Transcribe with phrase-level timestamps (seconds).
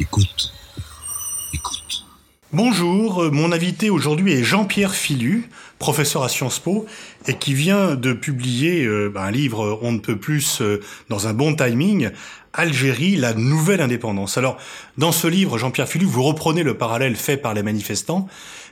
[0.00, 0.50] Écoute.
[1.52, 2.06] Écoute.
[2.54, 6.86] Bonjour, euh, mon invité aujourd'hui est Jean-Pierre Filu, professeur à Sciences Po,
[7.26, 10.80] et qui vient de publier euh, un livre On ne peut plus euh,
[11.10, 12.08] dans un bon timing,
[12.54, 14.38] Algérie, la nouvelle indépendance.
[14.38, 14.56] Alors,
[14.96, 18.26] dans ce livre, Jean-Pierre Filu, vous reprenez le parallèle fait par les manifestants.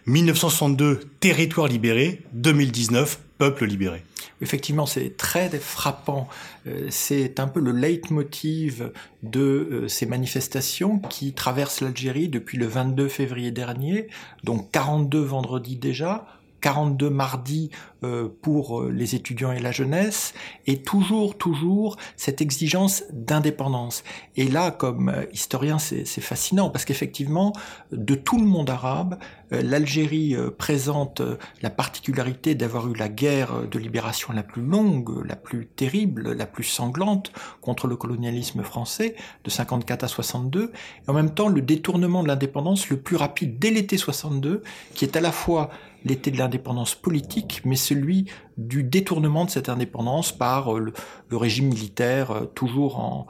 [0.06, 4.02] 1962, territoire libéré, 2019, peuple libéré.
[4.40, 6.28] Effectivement, c'est très frappant.
[6.66, 8.92] Euh, c'est un peu le leitmotiv
[9.22, 14.08] de euh, ces manifestations qui traversent l'Algérie depuis le 22 février dernier,
[14.44, 16.26] donc 42 vendredis déjà,
[16.60, 17.70] 42 mardis
[18.00, 20.34] pour euh, les étudiants et la jeunesse,
[20.66, 24.04] et toujours, toujours cette exigence d'indépendance.
[24.36, 27.52] Et là, comme euh, historien, c'est fascinant, parce qu'effectivement,
[27.92, 29.18] de tout le monde arabe,
[29.50, 31.22] l'Algérie présente
[31.62, 36.44] la particularité d'avoir eu la guerre de libération la plus longue, la plus terrible, la
[36.44, 37.32] plus sanglante
[37.62, 40.72] contre le colonialisme français, de 54 à 62,
[41.06, 44.62] et en même temps le détournement de l'indépendance le plus rapide dès l'été 62,
[44.94, 45.70] qui est à la fois
[46.04, 50.92] l'été de l'indépendance politique, mais celui du détournement de cette indépendance par euh,
[51.30, 53.26] le, régime militaire euh, toujours en,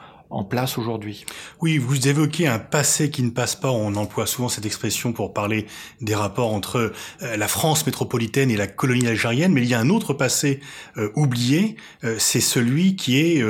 [0.51, 1.25] place aujourd'hui.
[1.63, 3.71] Oui, vous évoquez un passé qui ne passe pas.
[3.71, 5.67] On emploie souvent cette expression pour parler
[6.03, 6.93] des rapports entre
[7.23, 10.61] euh, la France métropolitaine et la colonie algérienne, mais il y a un autre passé
[11.15, 11.77] oublié,
[12.19, 13.43] c'est celui qui est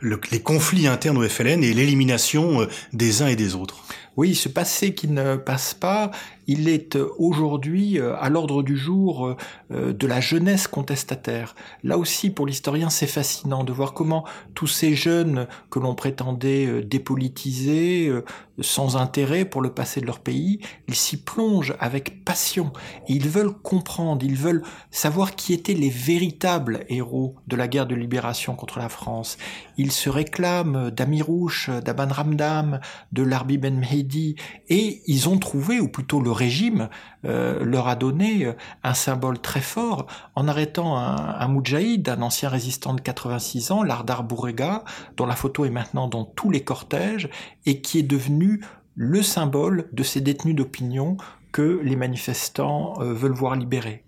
[0.00, 3.84] les conflits internes au FLN et l'élimination des uns et des autres.
[4.16, 6.10] Oui, ce passé qui ne passe pas,
[6.46, 9.36] il est euh, aujourd'hui euh, à l'ordre du jour
[9.70, 11.54] euh, de la jeunesse contestataire.
[11.82, 16.82] Là aussi, pour l'historien, c'est fascinant de voir comment tous ces jeunes que l'on prétendait
[16.82, 18.12] dépolitiser,
[18.60, 22.72] sans intérêt pour le passé de leur pays, ils s'y plongent avec passion.
[23.08, 27.94] ils veulent comprendre, ils veulent savoir qui étaient les véritables héros de la guerre de
[27.94, 29.38] libération contre la France.
[29.78, 32.80] Ils se réclament d'Amirouche, d'Aban Ramdam,
[33.12, 34.36] de Larbi Ben Mehdi,
[34.68, 36.88] et ils ont trouvé, ou plutôt le régime
[37.24, 42.48] euh, leur a donné euh, un symbole très fort en arrêtant un, moudjahid, un ancien
[42.48, 44.84] résistant de 86 ans, Lardar Bourrega,
[45.16, 47.28] dont la photo est maintenant dans tous les cortèges
[47.66, 48.60] et qui est devenu
[48.94, 51.16] le symbole de ces détenus d'opinion
[51.52, 54.04] que les manifestants euh, veulent voir libérés.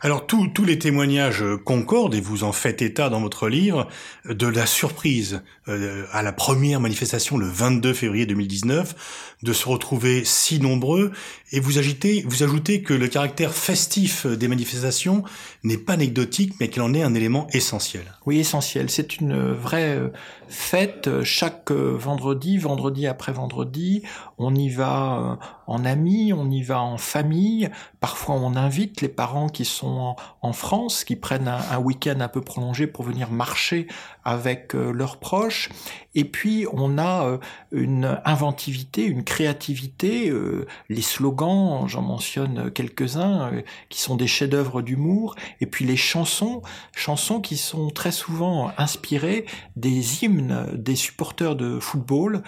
[0.00, 3.88] Alors tous les témoignages concordent, et vous en faites état dans votre livre,
[4.28, 10.24] de la surprise euh, à la première manifestation le 22 février 2019, de se retrouver
[10.24, 11.12] si nombreux,
[11.52, 15.22] et vous, vous ajoutez que le caractère festif des manifestations
[15.62, 18.02] n'est pas anecdotique, mais qu'il en est un élément essentiel.
[18.26, 18.90] Oui, essentiel.
[18.90, 20.08] C'est une vraie euh,
[20.48, 24.02] fête chaque euh, vendredi, vendredi après vendredi.
[24.38, 27.70] On y va en amis, on y va en famille.
[28.00, 32.40] Parfois, on invite les parents qui sont en, France, qui prennent un, week-end un peu
[32.40, 33.86] prolongé pour venir marcher
[34.24, 35.70] avec euh, leurs proches.
[36.14, 37.38] Et puis, on a euh,
[37.70, 43.50] une inventivité, une créativité, euh, les slogans, j'en mentionne quelques-uns,
[43.88, 46.62] qui sont des chefs-d'œuvre d'humour, et puis les chansons,
[46.94, 49.46] chansons qui sont très souvent inspirées
[49.76, 52.42] des hymnes des supporters de football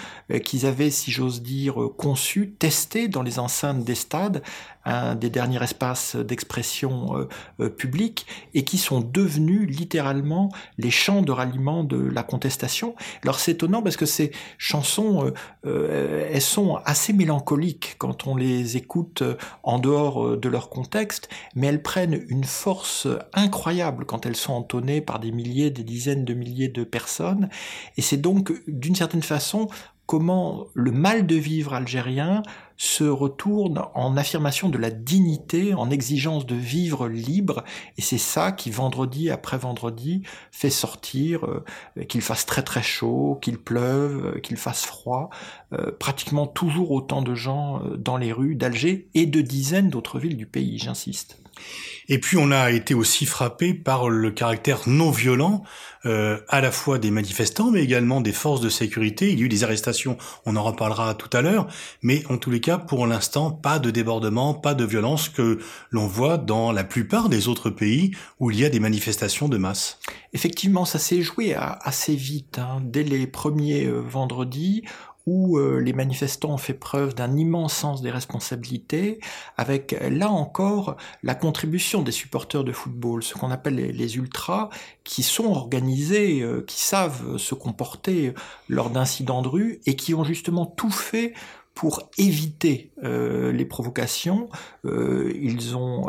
[0.45, 4.43] qu'ils avaient, si j'ose dire, conçus, testés dans les enceintes des stades,
[4.85, 7.29] un des derniers espaces d'expression euh,
[7.61, 12.95] euh, publique, et qui sont devenus littéralement les chants de ralliement de la contestation.
[13.23, 15.33] Alors c'est étonnant parce que ces chansons,
[15.67, 19.23] euh, elles sont assez mélancoliques quand on les écoute
[19.63, 25.01] en dehors de leur contexte, mais elles prennent une force incroyable quand elles sont entonnées
[25.01, 27.49] par des milliers, des dizaines de milliers de personnes,
[27.97, 29.69] et c'est donc d'une certaine façon
[30.07, 32.43] comment le mal de vivre algérien
[32.77, 37.65] se retourne en affirmation de la dignité, en exigence de vivre libre,
[37.97, 43.39] et c'est ça qui, vendredi après vendredi, fait sortir, euh, qu'il fasse très très chaud,
[43.41, 45.31] qu'il pleuve, euh, qu'il fasse froid,
[45.73, 50.37] euh, pratiquement toujours autant de gens dans les rues d'Alger et de dizaines d'autres villes
[50.37, 51.44] du pays, j'insiste.
[52.09, 55.63] Et puis on a été aussi frappé par le caractère non violent
[56.05, 59.33] euh, à la fois des manifestants, mais également des forces de sécurité.
[59.33, 61.67] Il y a eu des arrestations, on en reparlera tout à l'heure,
[62.03, 65.59] mais en tous les cas, pour l'instant, pas de débordement, pas de violence que
[65.91, 69.57] l'on voit dans la plupart des autres pays où il y a des manifestations de
[69.57, 69.99] masse.
[70.35, 72.59] Effectivement, ça s'est joué assez vite.
[72.59, 72.83] Hein.
[72.83, 74.83] Dès les premiers euh, vendredis,
[75.27, 79.21] où euh, les manifestants ont fait preuve d'un immense sens des responsabilités,
[79.57, 84.69] avec là encore la contribution des supporters de football, ce qu'on appelle les, ultras,
[85.03, 88.35] qui sont organisés, euh, qui savent se comporter
[88.69, 91.35] lors d'incidents de rue et qui ont justement tout fait
[91.75, 94.49] pour éviter euh, les provocations.
[94.85, 96.07] ils ont,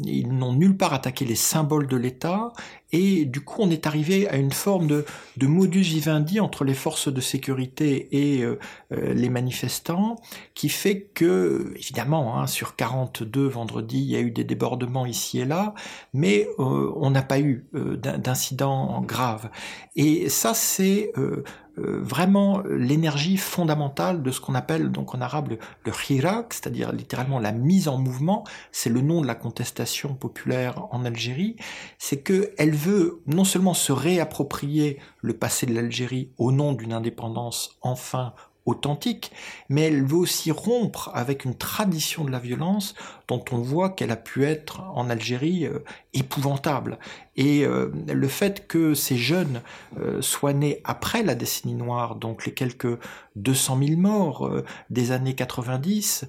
[0.00, 2.52] ils n'ont nulle part attaqué les symboles de l'État
[2.90, 5.04] Et du coup, on est arrivé à une forme de,
[5.36, 8.58] de modus vivendi entre les forces de sécurité et euh,
[8.92, 10.16] euh, les manifestants,
[10.54, 15.38] qui fait que, évidemment, hein, sur 42 vendredi, il y a eu des débordements ici
[15.38, 15.74] et là,
[16.12, 19.48] mais euh, on n'a pas eu d'incidents graves.
[19.94, 21.44] Et ça, c'est euh,
[21.76, 27.38] vraiment l'énergie fondamentale de ce qu'on appelle donc en arabe le, le hirak, c'est-à-dire littéralement
[27.38, 28.44] la mise en mouvement.
[28.72, 31.56] C'est le nom de la contestation populaire en Algérie.
[31.98, 36.92] C'est que elle veut non seulement se réapproprier le passé de l'Algérie au nom d'une
[36.92, 38.34] indépendance enfin
[38.66, 39.30] authentique,
[39.68, 42.94] mais elle veut aussi rompre avec une tradition de la violence
[43.28, 45.80] dont on voit qu'elle a pu être en Algérie euh,
[46.14, 46.98] épouvantable.
[47.36, 49.60] Et euh, le fait que ces jeunes
[49.98, 52.98] euh, soient nés après la décennie noire, donc les quelques
[53.36, 54.48] 200 000 morts
[54.90, 56.26] des années 90,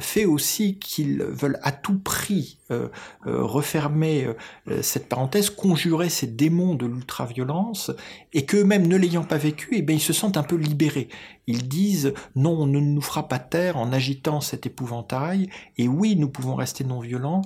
[0.00, 2.58] fait aussi qu'ils veulent à tout prix
[3.24, 4.26] refermer
[4.82, 7.92] cette parenthèse, conjurer ces démons de l'ultra-violence,
[8.32, 11.08] et qu'eux-mêmes, ne l'ayant pas vécu, eh bien, ils se sentent un peu libérés.
[11.46, 15.48] Ils disent non, on ne nous fera pas taire en agitant cet épouvantail,
[15.78, 17.42] et oui, nous pouvons rester non violents,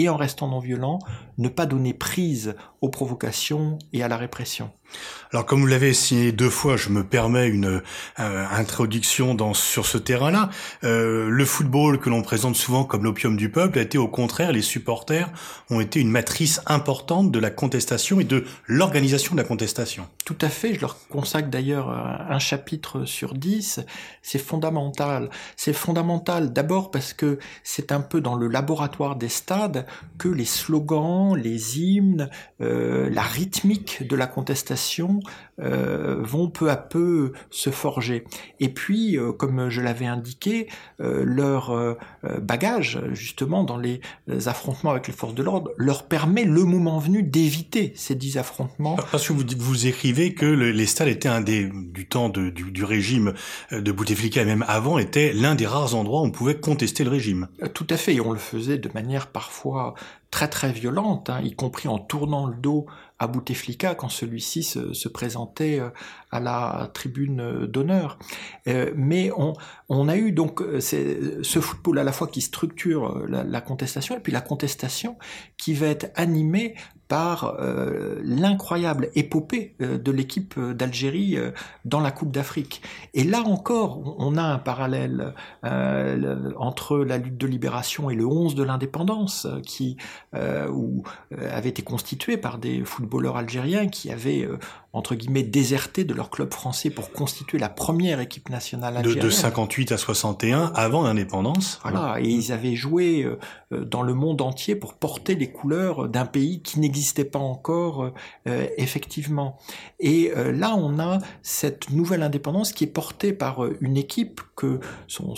[0.00, 0.98] et en restant non violents,
[1.38, 4.70] ne pas donner prise aux provocations et à la répression.
[5.32, 7.82] Alors comme vous l'avez signé deux fois, je me permets une
[8.18, 10.50] euh, introduction dans, sur ce terrain-là.
[10.82, 14.50] Euh, le football que l'on présente souvent comme l'opium du peuple a été au contraire,
[14.50, 15.30] les supporters
[15.68, 20.08] ont été une matrice importante de la contestation et de l'organisation de la contestation.
[20.24, 23.80] Tout à fait, je leur consacre d'ailleurs un chapitre sur dix.
[24.22, 25.30] C'est fondamental.
[25.56, 29.86] C'est fondamental d'abord parce que c'est un peu dans le laboratoire des stades
[30.18, 32.28] que les slogans, les hymnes,
[32.60, 32.69] euh,
[33.10, 35.20] la rythmique de la contestation
[35.60, 38.24] euh, vont peu à peu se forger.
[38.60, 40.68] Et puis, euh, comme je l'avais indiqué,
[40.98, 41.96] leur
[42.40, 44.00] bagage, justement, dans les
[44.46, 48.96] affrontements avec les forces de l'ordre, leur permet le moment venu d'éviter ces dix affrontements.
[49.10, 52.70] Parce que vous, vous écrivez que les stades étaient un des, du temps de, du,
[52.70, 53.32] du, régime
[53.72, 57.10] de Bouteflika et même avant, était l'un des rares endroits où on pouvait contester le
[57.10, 57.48] régime.
[57.74, 59.94] Tout à fait, et on le faisait de manière parfois
[60.30, 62.86] très très violente, hein, y compris en tournant le dos
[63.18, 65.90] à Bouteflika quand celui-ci se, se, présentait euh,
[66.30, 68.18] à la tribune euh, d'honneur.
[68.68, 69.54] Euh, mais on,
[69.88, 74.20] on, a eu donc ce football à la fois qui structure la, la, contestation et
[74.20, 75.18] puis la contestation
[75.58, 76.74] qui va être animée
[77.10, 81.50] par euh, l'incroyable épopée euh, de l'équipe d'Algérie euh,
[81.84, 82.82] dans la Coupe d'Afrique.
[83.14, 85.34] Et là encore, on a un parallèle
[86.56, 89.96] entre la lutte de libération et le 11 de l'indépendance, qui
[90.32, 91.02] où,
[91.32, 94.48] avait été constitué par des footballeurs algériens qui avaient
[94.92, 99.22] entre guillemets déserté de leur club français pour constituer la première équipe nationale algérienne.
[99.22, 101.80] De, de 58 à 61, avant l'indépendance.
[101.82, 103.28] Voilà, et ils avaient joué
[103.70, 108.12] dans le monde entier pour porter les couleurs d'un pays qui n'existait n'existait pas encore
[108.46, 109.58] euh, effectivement.
[110.00, 114.42] Et euh, là, on a cette nouvelle indépendance qui est portée par euh, une équipe
[114.54, 115.34] que son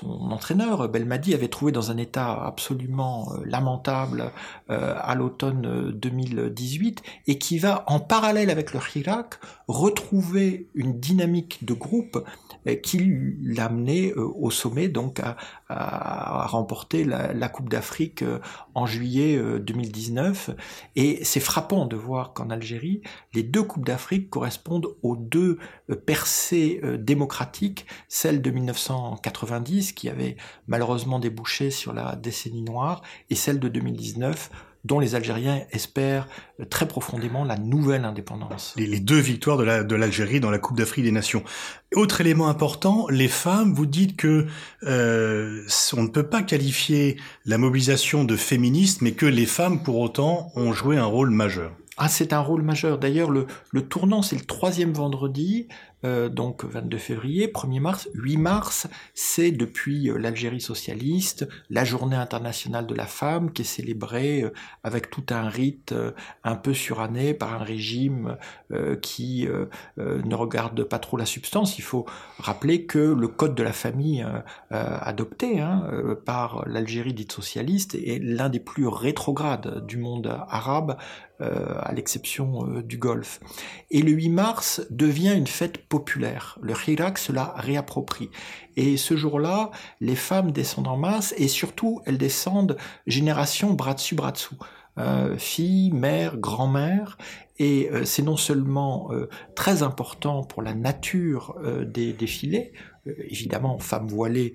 [0.00, 4.32] entraîneur, Belmadi, avait trouvé dans un état absolument lamentable
[4.68, 9.34] à l'automne 2018 et qui va, en parallèle avec le Hirak,
[9.68, 12.24] retrouver une dynamique de groupe
[12.82, 13.12] qui
[13.42, 18.24] l'a amené au sommet, donc à, remporter la, la Coupe d'Afrique
[18.74, 20.50] en juillet 2019
[20.96, 23.02] et c'est frappant de voir qu'en Algérie,
[23.32, 25.58] les deux Coupes d'Afrique correspondent aux deux
[25.90, 33.02] euh, percées euh, démocratiques, celle de 1990 qui avait malheureusement débouché sur la décennie noire,
[33.30, 34.50] et celle de 2019
[34.84, 36.28] dont les Algériens espèrent
[36.70, 38.74] très profondément la nouvelle indépendance.
[38.76, 41.42] Les, deux victoires de l'Algérie dans la Coupe d'Afrique des Nations.
[41.94, 44.46] Autre élément important, les femmes, vous dites que
[44.84, 45.62] euh,
[45.96, 50.52] on ne peut pas qualifier la mobilisation de féministe, mais que les femmes, pour autant,
[50.54, 51.72] ont joué un rôle majeur.
[51.96, 52.98] Ah, c'est un rôle majeur.
[52.98, 55.68] D'ailleurs, le, le tournant, c'est le troisième vendredi.
[56.04, 62.16] Euh, donc 22 février, 1er mars, 8 mars, c'est depuis euh, l'Algérie socialiste, la journée
[62.16, 65.94] internationale de la femme qui est célébrée euh, avec tout un rite
[66.42, 68.36] un peu suranné par un régime
[69.02, 69.46] qui
[69.96, 71.78] ne regarde pas trop la substance.
[71.78, 72.06] Il faut
[72.38, 74.24] rappeler que le code de la famille
[74.70, 75.88] adopté hein,
[76.24, 80.96] par l'Algérie dite socialiste est l'un des plus rétrogrades du monde arabe,
[81.40, 83.40] à l'exception du Golfe.
[83.90, 86.58] Et le 8 mars devient une fête populaire.
[86.60, 88.30] Le Hirak se la réapproprie.
[88.76, 89.70] Et ce jour-là,
[90.00, 94.58] les femmes descendent en masse et surtout elles descendent génération bras dessus bras dessous.
[95.38, 97.18] fille, mère, grand-mère,
[97.58, 99.10] et c'est non seulement
[99.54, 102.72] très important pour la nature des défilés,
[103.28, 104.54] évidemment, femme voilée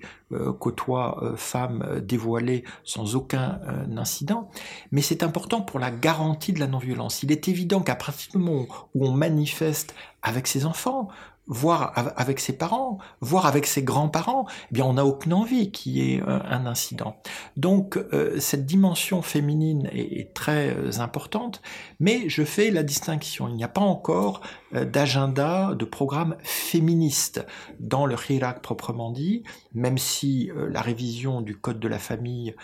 [0.58, 3.60] côtoie femme dévoilée sans aucun
[3.96, 4.50] incident,
[4.92, 7.22] mais c'est important pour la garantie de la non-violence.
[7.22, 11.08] Il est évident qu'à partir du moment où on manifeste avec ses enfants,
[11.50, 15.92] voir avec ses parents, voir avec ses grands-parents, eh bien on n'a aucune envie qu'il
[15.92, 17.16] y ait un incident.
[17.56, 21.60] Donc euh, cette dimension féminine est, très euh, importante,
[21.98, 23.48] mais je fais la distinction.
[23.48, 24.42] Il n'y a pas encore
[24.74, 27.44] euh, d'agenda, de programme féministe
[27.80, 29.42] dans le Hirak proprement dit,
[29.74, 32.54] même si la révision du code de la famille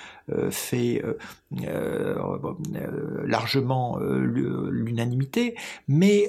[0.51, 1.03] fait
[3.25, 5.57] largement l'unanimité,
[5.89, 6.29] mais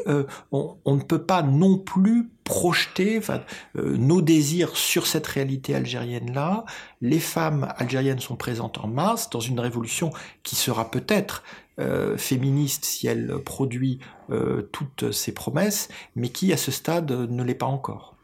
[0.51, 6.65] on, on, ne peut pas non plus projeter euh, nos désirs sur cette réalité algérienne-là.
[7.01, 10.11] Les femmes algériennes sont présentes en masse dans une révolution
[10.43, 11.43] qui sera peut-être
[11.79, 13.99] euh, féministe si elle produit
[14.31, 18.15] euh, toutes ses promesses, mais qui à ce stade ne l'est pas encore.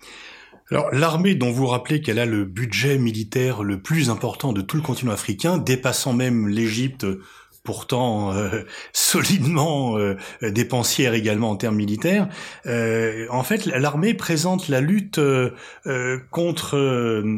[0.71, 4.77] Alors l'armée dont vous rappelez qu'elle a le budget militaire le plus important de tout
[4.77, 7.05] le continent africain, dépassant même l'Égypte
[7.63, 12.27] pourtant euh, solidement euh, dépensière également en termes militaires.
[12.65, 15.19] Euh, en fait, l'armée présente la lutte
[16.31, 16.77] contre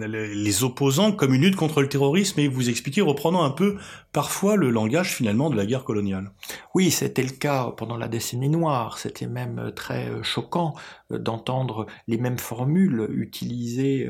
[0.06, 3.78] les opposants comme une lutte contre le terrorisme et vous expliquez, reprenant un peu
[4.12, 6.32] parfois le langage finalement de la guerre coloniale.
[6.74, 8.98] Oui, c'était le cas pendant la décennie noire.
[8.98, 10.74] C'était même très choquant
[11.10, 14.10] d'entendre les mêmes formules utilisées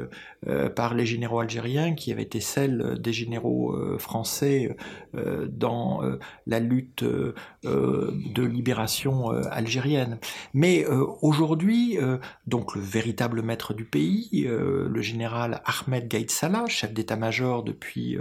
[0.75, 4.75] par les généraux algériens qui avaient été celles des généraux français
[5.47, 7.33] dans euh, la lutte euh,
[7.65, 10.19] euh, de libération algérienne.
[10.53, 10.85] Mais
[11.21, 11.97] aujourd'hui,
[12.45, 18.17] donc le véritable maître du pays, le général Ahmed Gaïd Salah, chef d'état-major depuis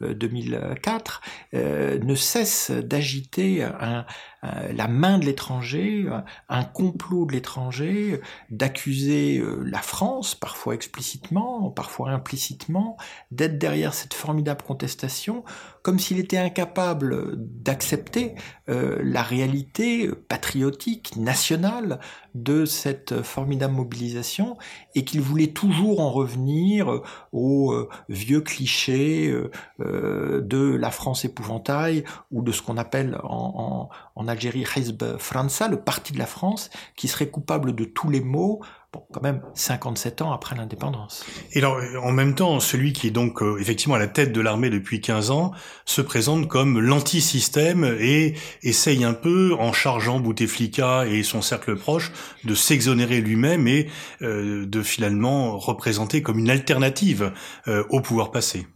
[0.00, 4.04] 2004, ne cesse d'agiter un,
[4.44, 10.74] euh, la main de l'étranger, euh, un complot de l'étranger, d'accuser euh, la France, parfois
[10.74, 12.96] explicitement, parfois implicitement,
[13.32, 15.44] d'être derrière cette formidable contestation,
[15.88, 18.34] comme s'il était incapable d'accepter
[18.66, 21.98] la réalité patriotique, nationale
[22.34, 24.58] de cette formidable mobilisation
[24.94, 27.00] et qu'il voulait toujours en revenir
[27.32, 29.34] aux vieux clichés
[29.78, 35.80] de la France épouvantail ou de ce qu'on appelle en, en Algérie Hizb França, le
[35.80, 38.60] parti de la France, qui serait coupable de tous les maux,
[38.92, 41.24] bon, quand même 57 ans après l'indépendance.
[41.52, 44.40] Et alors, en même temps, celui qui est donc euh, effectivement à la tête de
[44.40, 45.52] l'armée depuis 15 ans
[45.84, 52.12] se présente comme l'anti-système et essaye un peu, en chargeant Bouteflika et son cercle proche,
[52.44, 53.88] de s'exonérer lui-même et
[54.22, 57.32] euh, de finalement représenter comme une alternative
[57.66, 58.66] euh, au pouvoir passé.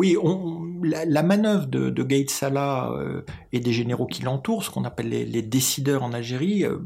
[0.00, 0.16] Oui,
[0.82, 3.20] la, manœuvre de, de Salah euh,
[3.52, 6.78] et des généraux qui l'entourent, ce qu'on appelle les, décideurs en Algérie, euh,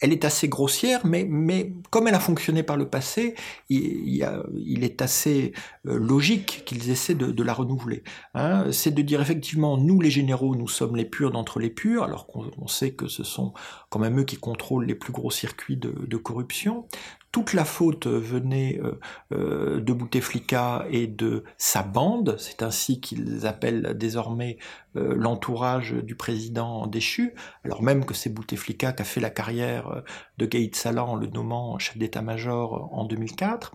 [0.00, 3.34] elle est assez grossière, mais, mais comme elle a fonctionné par le passé,
[3.68, 5.52] il, il est assez
[5.86, 8.02] euh, logique qu'ils essaient de, la renouveler.
[8.34, 8.66] Hein.
[8.72, 12.26] C'est de dire effectivement, nous les généraux, nous sommes les purs d'entre les purs, alors
[12.26, 13.52] qu'on sait que ce sont
[13.88, 16.86] quand même eux qui contrôlent les plus gros circuits de, de corruption
[17.32, 18.98] toute la faute venait euh,
[19.32, 24.58] euh, de Bouteflika et de sa bande, c'est ainsi qu'ils appellent désormais
[24.96, 27.34] euh, l'entourage du président déchu,
[27.64, 30.02] alors même que c'est Bouteflika qui a fait la carrière
[30.40, 33.72] de Gaïd Salah le nommant chef d'état-major en 2004.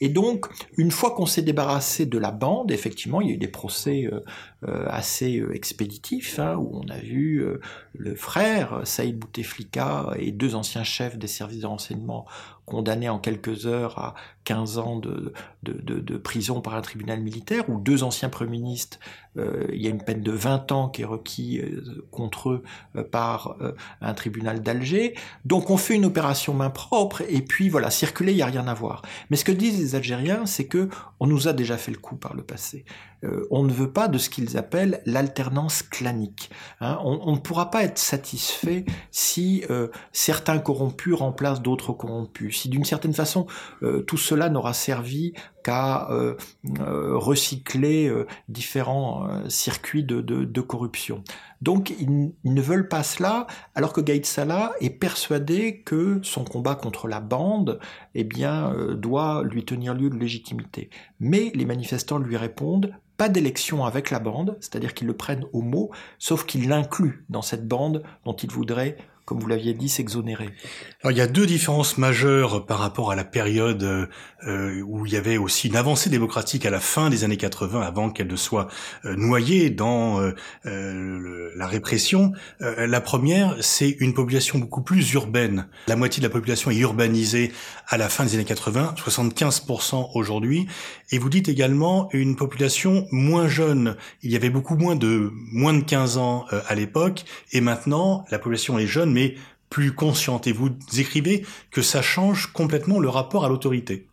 [0.00, 0.46] Et donc,
[0.76, 4.10] une fois qu'on s'est débarrassé de la bande, effectivement, il y a eu des procès
[4.62, 7.44] assez expéditifs, hein, où on a vu
[7.94, 12.26] le frère Saïd Bouteflika et deux anciens chefs des services de renseignement
[12.68, 15.32] condamné en quelques heures à 15 ans de,
[16.18, 18.98] prison par un tribunal militaire, ou deux anciens premiers ministres,
[19.36, 22.62] euh, il y a une peine de 20 ans qui est requis euh, contre eux
[22.96, 23.56] euh, par
[24.00, 25.14] un tribunal d'Alger.
[25.44, 28.66] Donc on fait une opération main propre, et puis voilà, circuler, il n'y a rien
[28.66, 29.02] à voir.
[29.30, 30.88] Mais ce que disent les Algériens, c'est que
[31.20, 32.84] on nous a déjà fait le coup par le passé.
[33.50, 36.50] On ne veut pas de ce qu'ils appellent l'alternance clanique.
[36.80, 36.98] Hein.
[37.04, 39.64] on, on, ne pourra pas être satisfait si
[40.12, 43.46] certains corrompus remplacent d'autres corrompus si d'une certaine façon
[43.82, 45.32] euh, tout cela n'aura servi
[45.62, 46.34] qu'à euh,
[46.80, 48.12] euh, recycler
[48.48, 51.22] différents circuits de, corruption.
[51.62, 56.74] Donc ils, ne veulent pas cela, alors que Gaïd Salah est persuadé que son combat
[56.74, 57.80] contre la bande
[58.14, 60.90] eh bien, doit lui tenir lieu de légitimité.
[61.20, 65.60] Mais les manifestants lui répondent pas d'élection avec la bande, c'est-à-dire qu'ils le prennent au
[65.60, 68.96] mot, sauf qu'ils l'incluent dans cette bande dont ils voudraient
[69.28, 70.48] comme vous l'aviez dit, s'exonérer.
[71.02, 74.08] Alors, il y a deux différences majeures par rapport à la période
[74.46, 77.82] euh, où il y avait aussi une avancée démocratique à la fin des années 80,
[77.82, 78.68] avant qu'elle ne soit
[79.04, 80.32] euh, noyée dans euh,
[80.64, 82.32] euh la répression.
[82.62, 85.66] Euh, la première, c'est une population beaucoup plus urbaine.
[85.88, 87.52] La moitié de la population est urbanisée
[87.86, 90.68] à la fin des années 80, 75% aujourd'hui.
[91.10, 93.96] Et vous dites également une population moins jeune.
[94.22, 98.38] Il y avait beaucoup moins de moins de 15 ans à l'époque, et maintenant la
[98.38, 99.17] population est jeune,
[99.70, 100.46] plus consciente.
[100.46, 104.08] Et vous écrivez que ça change complètement le rapport à l'autorité.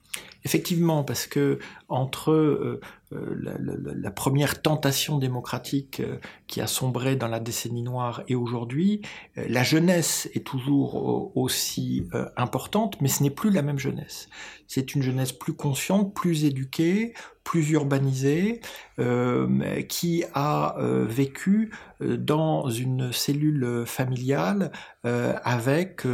[0.46, 1.58] Effectivement, parce que
[1.90, 2.80] entre euh,
[3.14, 6.18] euh, la, première tentation démocratique euh,
[6.48, 9.02] qui a sombré dans la décennie noire et aujourd'hui,
[9.36, 14.30] la jeunesse est toujours aussi importante, mais ce n'est plus la même jeunesse.
[14.68, 17.14] C'est une jeunesse plus consciente, plus éduquée,
[17.46, 18.60] plus urbanisée,
[19.00, 21.72] euh, qui a euh, vécu
[22.02, 24.72] dans une cellule familiale
[25.06, 26.06] euh, avec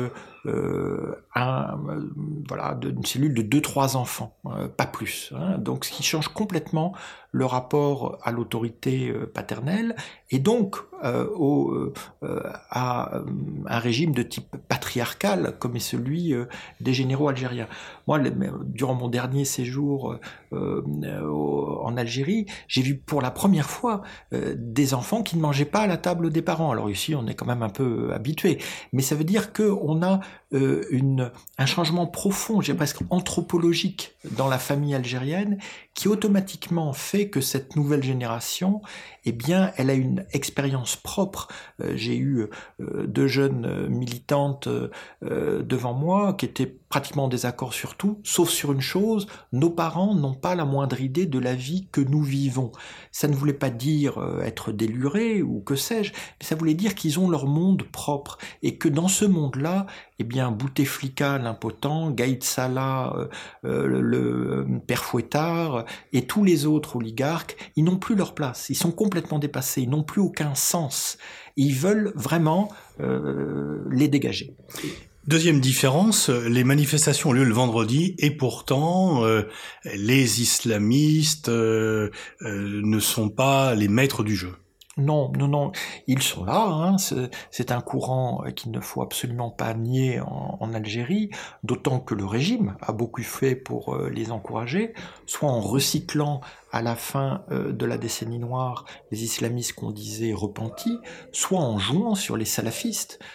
[0.43, 1.79] un,
[2.47, 4.37] voilà, une cellule de deux trois enfants,
[4.77, 5.31] pas plus.
[5.35, 5.57] Hein.
[5.57, 6.93] Donc, ce qui change complètement
[7.31, 9.95] le rapport à l'autorité paternelle
[10.29, 11.93] et donc au,
[12.69, 13.21] à
[13.67, 16.35] un régime de type patriarcal comme est celui
[16.81, 17.67] des généraux algériens.
[18.07, 18.19] Moi,
[18.65, 20.17] durant mon dernier séjour
[20.53, 20.81] euh,
[21.83, 24.01] en Algérie, j'ai vu pour la première fois
[24.33, 26.71] euh, des enfants qui ne mangeaient pas à la table des parents.
[26.71, 28.59] Alors ici, on est quand même un peu habitué,
[28.93, 30.19] mais ça veut dire qu'on a
[30.53, 35.57] euh, une, un changement profond, j'ai presque anthropologique dans la famille algérienne,
[35.93, 38.81] qui automatiquement fait que cette nouvelle génération,
[39.23, 41.47] eh bien, elle a une expérience propre.
[41.81, 42.47] Euh, j'ai eu
[42.81, 44.67] euh, deux jeunes militantes
[45.21, 50.13] devant moi qui étaient pratiquement en désaccord sur tout, sauf sur une chose, nos parents
[50.13, 52.71] n'ont pas la moindre idée de la vie que nous vivons.
[53.11, 57.19] Ça ne voulait pas dire être délurés ou que sais-je, mais ça voulait dire qu'ils
[57.19, 59.87] ont leur monde propre et que dans ce monde-là,
[60.21, 63.27] eh bien, Bouteflika, l'impotent, Gaïd Salah, euh,
[63.65, 68.69] euh, le, euh, père Fouettard, et tous les autres oligarques, ils n'ont plus leur place.
[68.69, 69.81] Ils sont complètement dépassés.
[69.81, 71.17] Ils n'ont plus aucun sens.
[71.55, 72.69] Ils veulent vraiment
[73.89, 74.55] les dégager.
[75.27, 79.23] Deuxième différence, les manifestations ont lieu le vendredi et pourtant
[79.85, 84.55] les islamistes ne sont pas les maîtres du jeu.
[84.97, 85.71] Non, non, non,
[86.07, 86.65] ils sont là.
[86.67, 86.97] Hein.
[87.49, 91.29] C'est un courant qu'il ne faut absolument pas nier en, Algérie,
[91.63, 94.93] d'autant que le régime a beaucoup fait pour euh, les encourager,
[95.25, 96.41] soit en recyclant
[96.71, 100.97] à la fin euh, de la décennie noire les islamistes qu'on disait repentis,
[101.31, 103.25] soit en jouant sur les salafistes euh,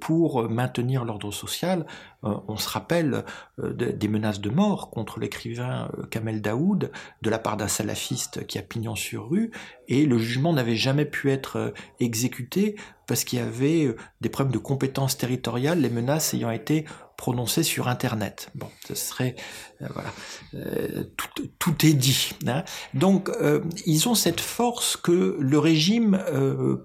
[0.00, 1.86] pour maintenir l'ordre social.
[2.24, 3.24] Euh, on se rappelle
[3.58, 6.90] des menaces de mort contre l'écrivain Kamel Daoud
[7.22, 9.50] de la part d'un salafiste qui a pignon sur rue,
[9.88, 12.76] et le jugement n'avait jamais pu être exécuté
[13.06, 16.84] parce qu'il y avait des problèmes de compétences territoriales, les menaces ayant été
[17.18, 18.48] prononcé sur Internet.
[18.54, 19.34] Bon, ce serait
[19.82, 20.12] euh, voilà,
[20.54, 22.30] euh, tout, tout, est dit.
[22.46, 22.64] Hein.
[22.94, 26.22] Donc, euh, ils ont cette force que le régime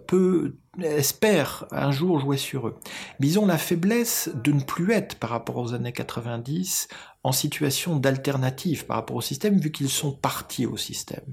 [0.07, 2.75] peut espère un jour jouer sur eux.
[3.19, 6.87] Mais ils ont la faiblesse de ne plus être, par rapport aux années 90,
[7.23, 11.23] en situation d'alternative par rapport au système, vu qu'ils sont partis au système.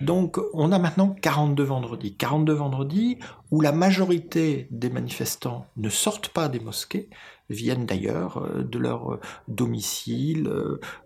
[0.00, 2.16] Donc on a maintenant 42 vendredis.
[2.16, 3.18] 42 vendredis
[3.50, 7.10] où la majorité des manifestants ne sortent pas des mosquées,
[7.50, 10.48] viennent d'ailleurs euh, de leur euh, domicile,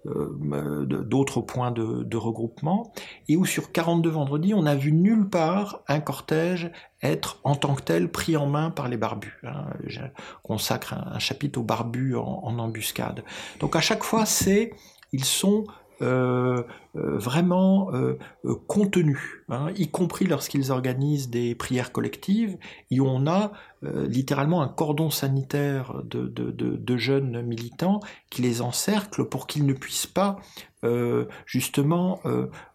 [0.07, 2.93] euh, d'autres points de, regroupement,
[3.29, 6.71] et où sur 42 vendredis, on n'a vu nulle part un cortège
[7.03, 9.41] être en tant que tel pris en main par les barbus.
[9.43, 9.67] Hein.
[9.87, 10.01] Je
[10.43, 13.25] consacre un, chapitre aux barbus en, embuscade.
[13.61, 14.73] Donc à chaque fois, c'est
[15.13, 15.65] ils sont
[16.01, 17.91] vraiment
[18.67, 22.59] contenus, hein, y compris lorsqu'ils organisent des prières collectives,
[22.91, 23.53] et on a
[24.09, 30.37] littéralement un cordon sanitaire de, jeunes militants qui les encerclent pour qu'ils ne puissent pas
[31.47, 32.21] justement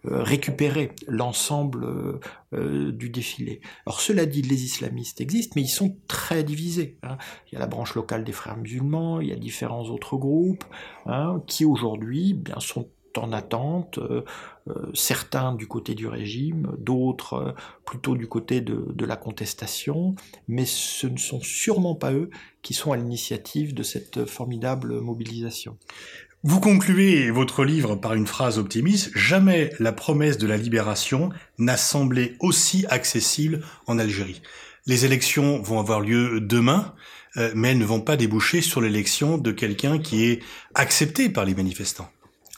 [0.04, 2.19] récupérer l'ensemble
[2.52, 3.62] du défilé.
[3.86, 6.98] Alors cela dit, les islamistes existent, mais ils sont très divisés.
[7.04, 7.17] Hein.
[7.48, 10.65] Il y a la branche locale des frères musulmans, il y a différents autres groupes
[11.06, 14.23] hein, qui aujourd'hui bien sont en attente, euh,
[14.69, 17.51] euh, certains du côté du régime, d'autres euh,
[17.86, 20.15] plutôt du côté de, de, la contestation,
[20.47, 22.29] mais ce ne sont sûrement pas eux
[22.62, 25.77] qui sont à l'initiative de cette formidable mobilisation.
[26.43, 31.75] Vous concluez votre livre par une phrase optimiste, Jamais la promesse de la libération n'a
[31.75, 34.41] semblé aussi accessible en Algérie.
[34.86, 36.95] Les élections vont avoir lieu demain,
[37.53, 40.39] mais elles ne vont pas déboucher sur l'élection de quelqu'un qui est
[40.73, 42.10] accepté par les manifestants.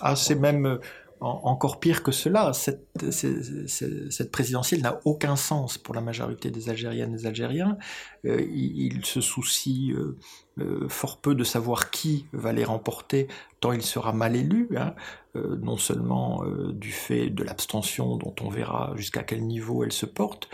[0.01, 0.79] Ah, c'est même
[1.21, 7.13] encore pire que cela, cette, cette, présidentielle n'a aucun sens pour la majorité des Algériennes
[7.13, 7.77] et des Algériens.
[8.25, 10.17] Euh, ils, se soucient euh,
[10.59, 13.27] euh, fort peu de savoir qui va les remporter,
[13.59, 14.95] tant il sera mal élu, hein,
[15.35, 20.49] non seulement du fait de l'abstention dont on verra jusqu'à quel niveau elle se porte,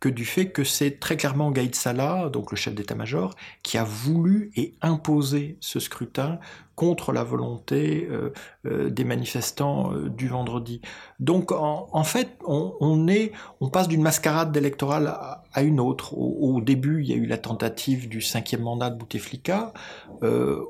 [0.00, 3.84] que du fait que c'est très clairement Gaïd Salah, donc le chef d'état-major, qui a
[3.84, 6.38] voulu et imposé ce scrutin
[6.80, 8.32] contre la volonté euh,
[8.64, 10.80] euh, des manifestants euh, du vendredi.
[11.18, 15.08] Donc en, fait, on, passe d'une mascarade électorale
[15.52, 16.16] à, une autre.
[16.16, 19.74] Au, début, il y a eu la tentative du cinquième mandat de Bouteflika.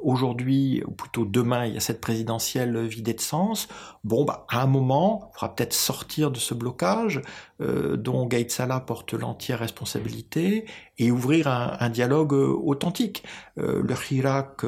[0.02, 3.68] Aujourd'hui, ou plutôt demain, il y a cette présidentielle vidée de sens.
[4.02, 7.22] Bon, bah, à un moment, il faudra peut-être sortir de ce blocage
[7.60, 10.64] dont Gaïd Salah porte l'entière responsabilité
[10.98, 13.22] et ouvrir un, dialogue euh, authentique.
[13.56, 14.64] Le Hirak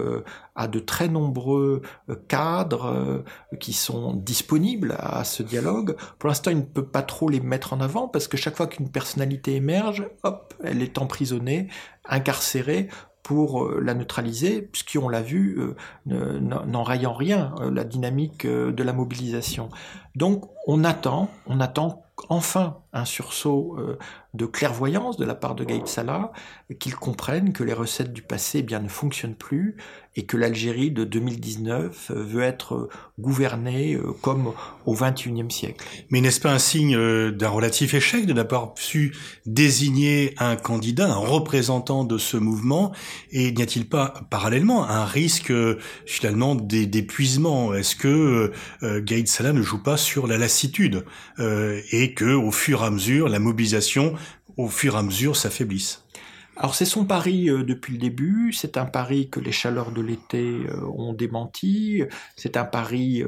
[0.55, 1.32] a de très nombreux
[2.29, 3.25] cadres
[3.61, 5.97] qui sont disponibles à ce dialogue.
[6.19, 8.67] Pour l'instant, il ne peut pas trop les mettre en avant parce que chaque fois
[8.67, 11.69] qu'une personnalité émerge, hop, elle est emprisonnée,
[12.05, 12.89] incarcérée
[13.23, 15.61] pour la neutraliser, ce qui, on l'a vu,
[16.07, 19.69] n'enraye en rien la dynamique de la mobilisation.
[20.17, 23.99] Donc, on attend, on attend enfin un sursaut euh,
[24.35, 26.33] de clairvoyance de la part de Gaïd Salah,
[26.79, 29.77] qu'ils comprennent que les recettes du passé eh bien, ne fonctionnent plus
[30.15, 34.53] et que l'Algérie de 2019 euh, veut être euh, gouvernée comme
[34.85, 35.85] au XXIe siècle.
[36.11, 36.97] Mais n'est-ce pas un signe
[37.31, 39.15] d'un relatif échec de n'avoir su
[39.47, 42.93] désigner un candidat, un représentant de ce mouvement?
[43.31, 45.53] Et n'y a-t-il pas parallèlement un risque
[46.05, 47.75] finalement d'épuisement?
[47.75, 51.05] Est-ce que Gaïd Salah ne joue pas sur la lassitude
[51.39, 54.15] et que au fur et à mesure, la mobilisation,
[54.57, 56.02] au fur et à mesure, s'affaiblisse.
[56.63, 60.01] Alors c'est son pari euh, depuis le début, c'est un pari que les chaleurs de
[60.01, 62.05] l'été euh, ont démenti,
[62.37, 63.25] c'est un pari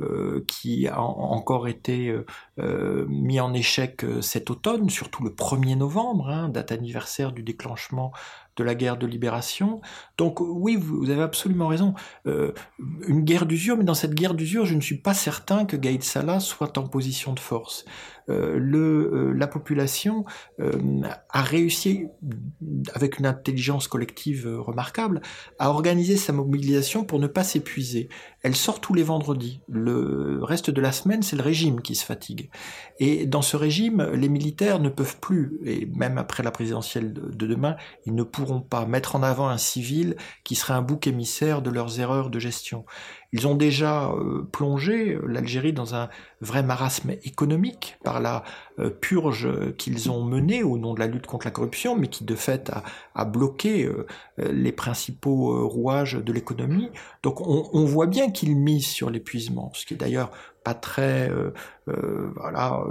[0.00, 2.16] euh, qui a encore été
[2.56, 8.12] mis en échec cet automne, surtout le 1er novembre, hein, date anniversaire du déclenchement
[8.56, 9.80] de la guerre de libération.
[10.16, 11.94] Donc oui, vous avez absolument raison.
[12.24, 16.02] Une guerre d'usure, mais dans cette guerre d'usure, je ne suis pas certain que Gaïd
[16.02, 17.84] Salah soit en position de force.
[18.26, 20.24] La population
[20.58, 22.08] a réussi,
[22.94, 25.20] avec une intelligence collective remarquable,
[25.58, 28.08] à organiser sa mobilisation pour ne pas s'épuiser.
[28.42, 29.60] Elle sort tous les vendredis.
[29.68, 32.50] Le reste de la semaine, c'est le régime qui se fatigue.
[32.98, 37.46] Et dans ce régime, les militaires ne peuvent plus, et même après la présidentielle de
[37.46, 41.62] demain, ils ne pourront pas mettre en avant un civil qui serait un bouc émissaire
[41.62, 42.84] de leurs erreurs de gestion.
[43.32, 46.08] Ils ont déjà euh, plongé euh, l'Algérie dans un
[46.40, 48.42] vrai marasme économique par la
[48.78, 52.24] euh, purge qu'ils ont menée au nom de la lutte contre la corruption, mais qui
[52.24, 52.70] de fait
[53.14, 53.90] a, bloqué
[54.38, 56.88] les principaux rouages de l'économie.
[57.22, 60.30] Donc on, voit bien qu'ils misent sur l'épuisement, ce qui est d'ailleurs
[60.74, 61.30] très
[62.36, 62.84] voilà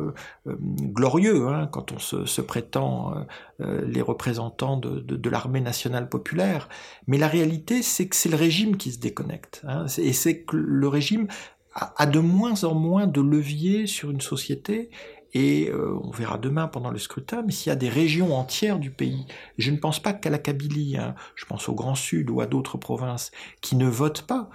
[0.57, 3.25] glorieux hein, quand on se, prétend
[3.59, 6.69] les représentants de, l'armée nationale populaire.
[7.07, 9.61] Mais la réalité, c'est que c'est le régime qui se déconnecte.
[9.67, 11.27] Hein, et c'est que le régime
[11.73, 14.89] a, de moins en moins de leviers sur une société
[15.33, 18.79] et euh, on verra demain pendant le scrutin, mais s'il y a des régions entières
[18.79, 19.25] du pays,
[19.57, 22.47] je ne pense pas qu'à la Kabylie, hein, je pense au Grand Sud ou à
[22.47, 24.49] d'autres provinces, qui ne votent pas,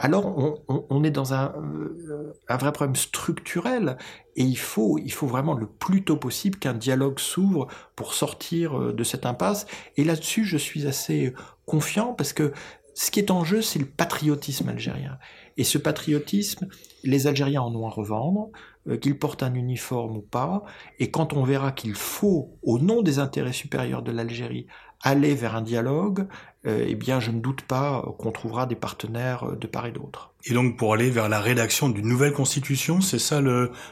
[0.00, 3.98] alors on, est dans un, euh, un, vrai problème structurel
[4.36, 8.78] et il faut, il faut vraiment le plus tôt possible qu'un dialogue s'ouvre pour sortir
[8.78, 9.66] euh, de cette impasse.
[9.96, 11.34] Et là-dessus, je suis assez
[11.66, 12.52] confiant parce que
[12.94, 15.18] ce qui est en jeu, c'est le patriotisme algérien.
[15.56, 16.68] Et ce patriotisme,
[17.04, 18.50] les Algériens en ont à revendre,
[18.88, 20.64] euh, qu'ils portent un uniforme ou pas,
[20.98, 24.66] et quand on verra qu'il faut, au nom des intérêts supérieurs de l'Algérie,
[25.02, 26.26] aller vers un dialogue,
[26.64, 30.32] eh bien je ne doute pas qu'on trouvera des partenaires de part et d'autre.
[30.44, 33.40] Et donc pour aller vers la rédaction d'une nouvelle constitution, c'est ça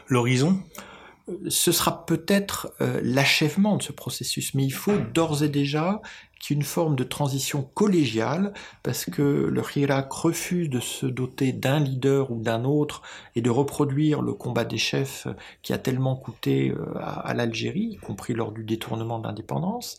[0.07, 0.59] l'horizon?
[1.49, 6.01] Ce sera peut-être euh, l'achèvement de ce processus, mais il faut d'ores et déjà
[6.49, 12.31] une forme de transition collégiale, parce que le Hirak refuse de se doter d'un leader
[12.31, 13.01] ou d'un autre
[13.35, 15.27] et de reproduire le combat des chefs
[15.61, 19.97] qui a tellement coûté euh, à, l'Algérie, y compris lors du détournement de l'indépendance,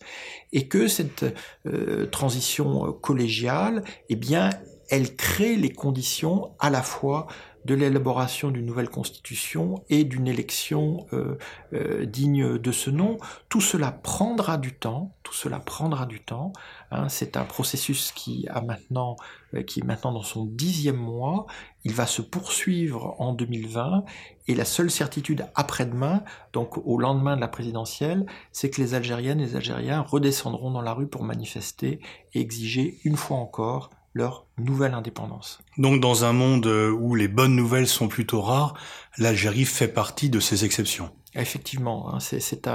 [0.52, 1.24] et que cette
[1.66, 4.50] euh, transition collégiale, eh bien,
[4.90, 7.26] elle crée les conditions à la fois
[7.68, 11.36] de l'élaboration d'une nouvelle constitution et d'une élection euh,
[11.74, 13.18] euh, digne de ce nom.
[13.50, 16.54] Tout cela prendra du temps, tout cela prendra du temps.
[16.90, 17.10] Hein.
[17.10, 19.16] C'est un processus qui a maintenant,
[19.52, 21.46] euh, qui est maintenant dans son dixième mois.
[21.84, 24.02] Il va se poursuivre en 2020
[24.46, 29.40] et la seule certitude après-demain, donc au lendemain de la présidentielle, c'est que les Algériennes
[29.40, 32.00] et les Algériens redescendront dans la rue pour manifester
[32.32, 35.60] et exiger une fois encore leur nouvelle indépendance.
[35.78, 38.74] Donc dans un monde où les bonnes nouvelles sont plutôt rares,
[39.16, 41.10] l'Algérie fait partie de ces exceptions.
[41.34, 42.68] Effectivement, hein, c'est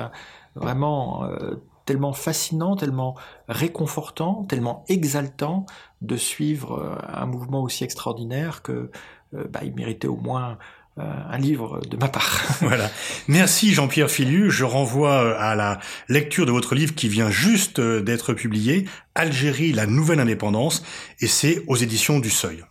[0.56, 3.16] vraiment euh, tellement fascinant, tellement
[3.48, 5.66] réconfortant, tellement exaltant
[6.02, 8.92] de suivre euh, un mouvement aussi extraordinaire que
[9.34, 10.56] euh, bah, il méritait au moins euh,
[10.98, 12.42] un livre de ma part.
[12.62, 12.90] voilà.
[13.28, 14.52] Merci Jean-Pierre Filu.
[14.52, 19.88] Je renvoie à la lecture de votre livre qui vient juste d'être publié, Algérie, la
[19.88, 20.84] nouvelle indépendance,
[21.20, 22.64] et c'est aux éditions du Seuil.